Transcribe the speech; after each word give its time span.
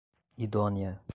idônea 0.37 1.01